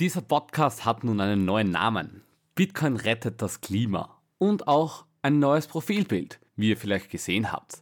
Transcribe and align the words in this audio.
Dieser 0.00 0.22
Podcast 0.22 0.84
hat 0.84 1.04
nun 1.04 1.20
einen 1.20 1.44
neuen 1.44 1.70
Namen. 1.70 2.24
Bitcoin 2.56 2.96
rettet 2.96 3.40
das 3.40 3.60
Klima 3.60 4.20
und 4.38 4.66
auch 4.66 5.06
ein 5.22 5.38
neues 5.38 5.68
Profilbild, 5.68 6.40
wie 6.56 6.70
ihr 6.70 6.76
vielleicht 6.76 7.10
gesehen 7.10 7.52
habt. 7.52 7.80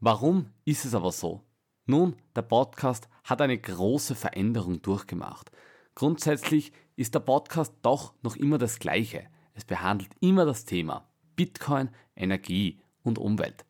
Warum 0.00 0.50
ist 0.64 0.84
es 0.84 0.92
aber 0.92 1.12
so? 1.12 1.44
Nun, 1.86 2.16
der 2.34 2.42
Podcast 2.42 3.08
hat 3.22 3.40
eine 3.40 3.56
große 3.56 4.16
Veränderung 4.16 4.82
durchgemacht. 4.82 5.52
Grundsätzlich 5.94 6.72
ist 6.96 7.14
der 7.14 7.20
Podcast 7.20 7.72
doch 7.82 8.12
noch 8.22 8.34
immer 8.34 8.58
das 8.58 8.80
gleiche. 8.80 9.28
Es 9.54 9.64
behandelt 9.64 10.10
immer 10.18 10.44
das 10.44 10.64
Thema 10.64 11.08
Bitcoin, 11.36 11.90
Energie 12.16 12.80
und 13.04 13.20
Umwelt. 13.20 13.64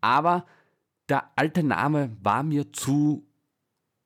Aber 0.00 0.46
der 1.08 1.30
alte 1.36 1.62
Name 1.62 2.10
war 2.20 2.42
mir 2.42 2.72
zu 2.72 3.24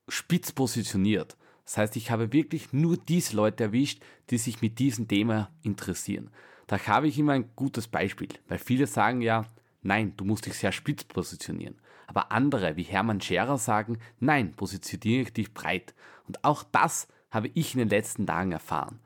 spitz 0.08 0.52
positioniert. 0.52 1.38
Das 1.70 1.78
heißt, 1.78 1.94
ich 1.94 2.10
habe 2.10 2.32
wirklich 2.32 2.72
nur 2.72 2.96
diese 2.96 3.36
Leute 3.36 3.62
erwischt, 3.62 4.02
die 4.30 4.38
sich 4.38 4.60
mit 4.60 4.80
diesem 4.80 5.06
Thema 5.06 5.52
interessieren. 5.62 6.28
Da 6.66 6.84
habe 6.84 7.06
ich 7.06 7.16
immer 7.16 7.34
ein 7.34 7.48
gutes 7.54 7.86
Beispiel, 7.86 8.26
weil 8.48 8.58
viele 8.58 8.88
sagen 8.88 9.20
ja, 9.20 9.46
nein, 9.80 10.14
du 10.16 10.24
musst 10.24 10.46
dich 10.46 10.54
sehr 10.54 10.72
spitz 10.72 11.04
positionieren. 11.04 11.78
Aber 12.08 12.32
andere, 12.32 12.74
wie 12.74 12.82
Hermann 12.82 13.20
Scherer, 13.20 13.56
sagen, 13.56 13.98
nein, 14.18 14.50
positioniere 14.50 15.30
dich 15.30 15.54
breit. 15.54 15.94
Und 16.26 16.42
auch 16.42 16.64
das 16.64 17.06
habe 17.30 17.52
ich 17.54 17.72
in 17.74 17.78
den 17.78 17.88
letzten 17.88 18.26
Tagen 18.26 18.50
erfahren. 18.50 18.98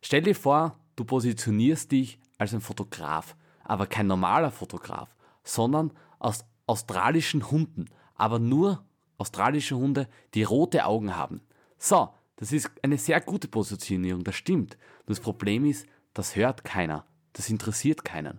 Stell 0.00 0.22
dir 0.22 0.34
vor, 0.34 0.78
du 0.96 1.04
positionierst 1.04 1.92
dich 1.92 2.18
als 2.38 2.54
ein 2.54 2.62
Fotograf, 2.62 3.36
aber 3.64 3.86
kein 3.86 4.06
normaler 4.06 4.50
Fotograf, 4.50 5.14
sondern 5.44 5.92
aus 6.18 6.46
australischen 6.66 7.50
Hunden, 7.50 7.84
aber 8.14 8.38
nur 8.38 8.82
australische 9.18 9.76
Hunde, 9.76 10.08
die 10.32 10.44
rote 10.44 10.86
Augen 10.86 11.16
haben. 11.16 11.42
So, 11.84 12.10
das 12.36 12.52
ist 12.52 12.70
eine 12.84 12.96
sehr 12.96 13.20
gute 13.20 13.48
Positionierung, 13.48 14.22
das 14.22 14.36
stimmt. 14.36 14.78
das 15.06 15.18
Problem 15.18 15.64
ist, 15.64 15.84
das 16.14 16.36
hört 16.36 16.62
keiner, 16.62 17.08
das 17.32 17.50
interessiert 17.50 18.04
keinen. 18.04 18.38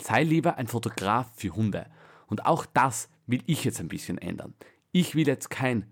Sei 0.00 0.22
lieber 0.22 0.58
ein 0.58 0.68
Fotograf 0.68 1.28
für 1.34 1.56
Hunde. 1.56 1.90
Und 2.28 2.46
auch 2.46 2.66
das 2.66 3.08
will 3.26 3.42
ich 3.46 3.64
jetzt 3.64 3.80
ein 3.80 3.88
bisschen 3.88 4.16
ändern. 4.18 4.54
Ich 4.92 5.16
will 5.16 5.26
jetzt 5.26 5.50
kein 5.50 5.90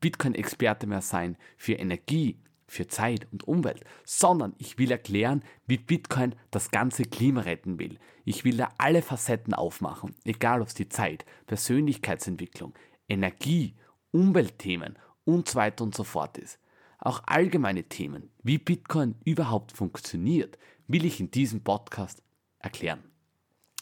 Bitcoin-Experte 0.00 0.86
mehr 0.86 1.00
sein 1.00 1.36
für 1.56 1.72
Energie, 1.72 2.38
für 2.68 2.86
Zeit 2.86 3.26
und 3.32 3.48
Umwelt, 3.48 3.82
sondern 4.04 4.54
ich 4.58 4.78
will 4.78 4.92
erklären, 4.92 5.42
wie 5.66 5.78
Bitcoin 5.78 6.36
das 6.52 6.70
ganze 6.70 7.02
Klima 7.02 7.40
retten 7.40 7.80
will. 7.80 7.98
Ich 8.24 8.44
will 8.44 8.58
da 8.58 8.72
alle 8.78 9.02
Facetten 9.02 9.54
aufmachen, 9.54 10.14
egal 10.24 10.62
ob 10.62 10.68
es 10.68 10.74
die 10.74 10.88
Zeit, 10.88 11.26
Persönlichkeitsentwicklung, 11.48 12.74
Energie, 13.08 13.74
Umweltthemen 14.12 14.96
und 15.28 15.46
so 15.46 15.56
weiter 15.56 15.84
und 15.84 15.94
so 15.94 16.04
fort 16.04 16.38
ist. 16.38 16.58
Auch 16.98 17.22
allgemeine 17.26 17.84
Themen, 17.84 18.30
wie 18.42 18.56
Bitcoin 18.56 19.14
überhaupt 19.24 19.72
funktioniert, 19.72 20.58
will 20.86 21.04
ich 21.04 21.20
in 21.20 21.30
diesem 21.30 21.62
Podcast 21.62 22.22
erklären. 22.60 23.04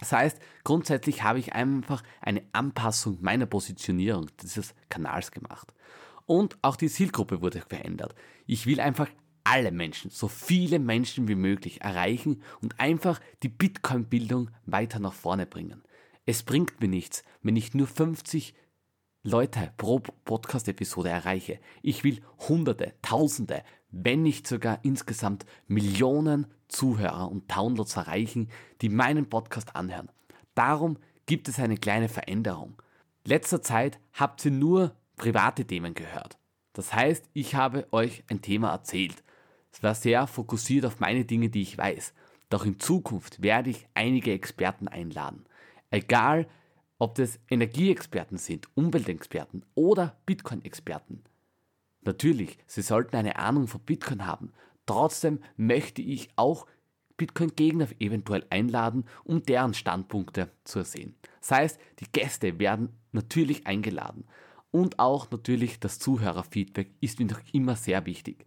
Das 0.01 0.11
heißt, 0.11 0.41
grundsätzlich 0.65 1.23
habe 1.23 1.39
ich 1.39 1.53
einfach 1.53 2.03
eine 2.21 2.43
Anpassung 2.53 3.19
meiner 3.21 3.47
Positionierung 3.47 4.27
dieses 4.43 4.75
Kanals 4.89 5.31
gemacht. 5.31 5.73
Und 6.27 6.59
auch 6.63 6.75
die 6.75 6.89
Zielgruppe 6.89 7.41
wurde 7.41 7.61
verändert. 7.61 8.17
Ich 8.47 8.67
will 8.67 8.81
einfach 8.81 9.09
alle 9.45 9.71
Menschen, 9.71 10.11
so 10.11 10.27
viele 10.27 10.81
Menschen 10.81 11.29
wie 11.29 11.37
möglich 11.37 11.81
erreichen 11.81 12.43
und 12.61 12.81
einfach 12.81 13.21
die 13.45 13.49
Bitcoin-Bildung 13.49 14.51
weiter 14.67 14.99
nach 14.99 15.15
vorne 15.15 15.47
bringen. 15.47 15.85
Es 16.27 16.43
bringt 16.43 16.81
mir 16.81 16.89
nichts, 16.89 17.23
wenn 17.43 17.55
ich 17.55 17.73
nur 17.73 17.87
50 17.87 18.53
Leute 19.27 19.73
pro 19.77 19.99
Podcast-Episode 19.99 21.09
erreiche. 21.09 21.59
Ich 21.83 22.05
will 22.05 22.23
Hunderte, 22.49 22.93
Tausende, 23.03 23.65
wenn 23.91 24.23
nicht 24.23 24.47
sogar 24.47 24.79
insgesamt 24.85 25.45
Millionen 25.67 26.47
Zuhörer 26.69 27.29
und 27.29 27.51
Downloads 27.51 27.97
erreichen, 27.97 28.49
die 28.83 28.89
meinen 28.89 29.29
Podcast 29.29 29.75
anhören. 29.75 30.11
Darum 30.55 30.97
gibt 31.27 31.49
es 31.49 31.59
eine 31.59 31.77
kleine 31.77 32.09
Veränderung. 32.09 32.81
Letzter 33.25 33.63
Zeit 33.63 33.99
habt 34.13 34.45
ihr 34.45 34.53
nur 34.53 34.95
private 35.17 35.65
Themen 35.65 35.95
gehört. 35.95 36.39
Das 36.73 36.95
heißt, 36.95 37.29
ich 37.33 37.57
habe 37.57 37.89
euch 37.91 38.23
ein 38.31 38.43
Thema 38.43 38.71
erzählt. 38.71 39.25
Es 39.73 39.83
war 39.83 39.97
sehr 39.97 40.29
fokussiert 40.29 40.87
auf 40.87 41.01
meine 41.01 41.25
Dinge, 41.25 41.49
die 41.49 41.63
ich 41.63 41.77
weiß. 41.77 42.15
Doch 42.49 42.65
in 42.65 42.79
Zukunft 42.79 43.43
werde 43.43 43.71
ich 43.71 43.89
einige 43.93 44.31
Experten 44.31 44.87
einladen. 44.87 45.47
Egal, 45.91 46.47
ob 46.99 47.15
das 47.17 47.39
Energieexperten 47.51 48.39
sind, 48.39 48.69
Umweltexperten 48.75 49.65
oder 49.75 50.17
Bitcoin-Experten. 50.27 51.23
Natürlich, 52.03 52.59
sie 52.67 52.83
sollten 52.83 53.17
eine 53.17 53.37
Ahnung 53.37 53.67
von 53.67 53.81
Bitcoin 53.81 54.27
haben. 54.27 54.53
Trotzdem 54.87 55.41
möchte 55.57 56.01
ich 56.01 56.31
auch 56.37 56.67
Bitcoin-Gegner 57.17 57.89
eventuell 57.99 58.45
einladen, 58.51 59.05
um 59.25 59.43
deren 59.43 59.75
Standpunkte 59.75 60.51
zu 60.65 60.85
sehen. 60.85 61.17
Das 61.41 61.51
heißt, 61.51 61.81
die 62.01 62.11
Gäste 62.13 62.59
werden 62.59 62.91
natürlich 63.13 63.67
eingeladen. 63.67 64.25
Und 64.71 64.99
auch 64.99 65.31
natürlich 65.31 65.81
das 65.81 65.99
Zuhörerfeedback 65.99 66.91
ist 67.01 67.19
mir 67.19 67.27
noch 67.27 67.41
immer 67.53 67.77
sehr 67.77 68.07
wichtig. 68.07 68.45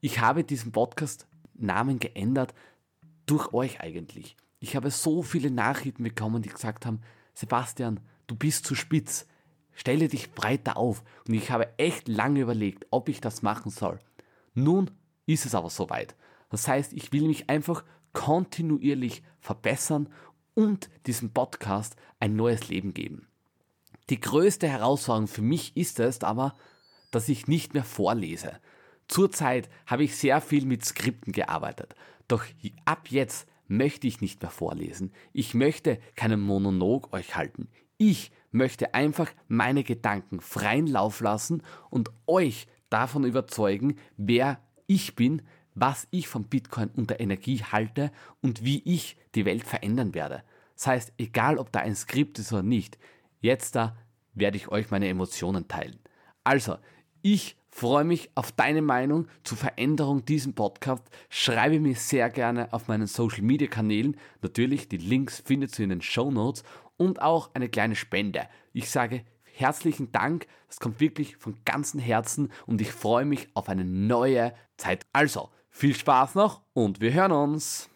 Ich 0.00 0.20
habe 0.20 0.44
diesen 0.44 0.72
Podcast 0.72 1.26
Namen 1.54 1.98
geändert 1.98 2.54
durch 3.26 3.52
euch 3.52 3.80
eigentlich. 3.80 4.36
Ich 4.60 4.76
habe 4.76 4.90
so 4.90 5.22
viele 5.22 5.50
Nachrichten 5.50 6.02
bekommen, 6.02 6.42
die 6.42 6.48
gesagt 6.48 6.86
haben, 6.86 7.00
Sebastian, 7.34 8.00
du 8.26 8.36
bist 8.36 8.64
zu 8.66 8.74
spitz. 8.74 9.26
Stelle 9.72 10.08
dich 10.08 10.32
breiter 10.32 10.76
auf. 10.76 11.02
Und 11.26 11.34
ich 11.34 11.50
habe 11.50 11.68
echt 11.78 12.08
lange 12.08 12.40
überlegt, 12.40 12.86
ob 12.90 13.08
ich 13.08 13.20
das 13.20 13.42
machen 13.42 13.70
soll. 13.70 13.98
Nun 14.54 14.90
ist 15.26 15.46
es 15.46 15.54
aber 15.54 15.70
soweit. 15.70 16.14
Das 16.50 16.68
heißt, 16.68 16.92
ich 16.92 17.12
will 17.12 17.26
mich 17.26 17.48
einfach 17.48 17.84
kontinuierlich 18.12 19.22
verbessern 19.40 20.08
und 20.54 20.90
diesem 21.06 21.30
Podcast 21.30 21.96
ein 22.20 22.36
neues 22.36 22.68
Leben 22.68 22.92
geben. 22.92 23.26
Die 24.10 24.20
größte 24.20 24.68
Herausforderung 24.68 25.28
für 25.28 25.42
mich 25.42 25.76
ist 25.76 25.98
es 26.00 26.22
aber, 26.22 26.54
dass 27.10 27.28
ich 27.28 27.46
nicht 27.46 27.72
mehr 27.72 27.84
vorlese. 27.84 28.58
Zurzeit 29.08 29.70
habe 29.86 30.04
ich 30.04 30.16
sehr 30.16 30.40
viel 30.40 30.66
mit 30.66 30.84
Skripten 30.84 31.32
gearbeitet. 31.32 31.94
Doch 32.32 32.46
ab 32.86 33.08
jetzt 33.10 33.46
möchte 33.68 34.06
ich 34.06 34.22
nicht 34.22 34.40
mehr 34.40 34.50
vorlesen. 34.50 35.12
Ich 35.34 35.52
möchte 35.52 35.98
keinen 36.16 36.40
Monolog 36.40 37.12
euch 37.12 37.36
halten. 37.36 37.68
Ich 37.98 38.32
möchte 38.50 38.94
einfach 38.94 39.30
meine 39.48 39.84
Gedanken 39.84 40.40
freien 40.40 40.86
Lauf 40.86 41.20
lassen 41.20 41.62
und 41.90 42.10
euch 42.26 42.68
davon 42.88 43.24
überzeugen, 43.24 43.96
wer 44.16 44.62
ich 44.86 45.14
bin, 45.14 45.42
was 45.74 46.08
ich 46.10 46.26
von 46.26 46.44
Bitcoin 46.44 46.88
und 46.96 47.10
der 47.10 47.20
Energie 47.20 47.58
halte 47.64 48.10
und 48.40 48.64
wie 48.64 48.80
ich 48.86 49.18
die 49.34 49.44
Welt 49.44 49.64
verändern 49.64 50.14
werde. 50.14 50.42
Das 50.74 50.86
heißt, 50.86 51.12
egal 51.18 51.58
ob 51.58 51.70
da 51.70 51.80
ein 51.80 51.94
Skript 51.94 52.38
ist 52.38 52.50
oder 52.50 52.62
nicht, 52.62 52.98
jetzt 53.42 53.76
da 53.76 53.94
werde 54.32 54.56
ich 54.56 54.68
euch 54.68 54.90
meine 54.90 55.08
Emotionen 55.08 55.68
teilen. 55.68 55.98
Also, 56.44 56.78
ich 57.20 57.58
freue 57.72 58.04
mich 58.04 58.30
auf 58.36 58.52
deine 58.52 58.82
Meinung 58.82 59.26
zur 59.42 59.58
Veränderung 59.58 60.24
diesem 60.24 60.54
Podcast. 60.54 61.02
Schreibe 61.28 61.80
mir 61.80 61.96
sehr 61.96 62.30
gerne 62.30 62.72
auf 62.72 62.86
meinen 62.86 63.08
Social 63.08 63.42
Media 63.42 63.66
Kanälen. 63.66 64.16
Natürlich, 64.42 64.88
die 64.88 64.98
Links 64.98 65.42
findest 65.44 65.78
du 65.78 65.82
in 65.82 65.88
den 65.88 66.02
Show 66.02 66.30
Notes 66.30 66.62
und 66.96 67.20
auch 67.20 67.50
eine 67.54 67.68
kleine 67.68 67.96
Spende. 67.96 68.46
Ich 68.72 68.90
sage 68.90 69.24
herzlichen 69.54 70.12
Dank. 70.12 70.46
Das 70.68 70.78
kommt 70.78 71.00
wirklich 71.00 71.36
von 71.36 71.56
ganzem 71.64 71.98
Herzen 71.98 72.52
und 72.66 72.80
ich 72.80 72.92
freue 72.92 73.24
mich 73.24 73.48
auf 73.54 73.68
eine 73.68 73.84
neue 73.84 74.54
Zeit. 74.76 75.06
Also, 75.12 75.50
viel 75.70 75.94
Spaß 75.94 76.34
noch 76.34 76.62
und 76.74 77.00
wir 77.00 77.12
hören 77.12 77.32
uns. 77.32 77.90